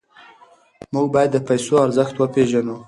[0.93, 2.75] موږ باید د پیسو ارزښت وپېژنو.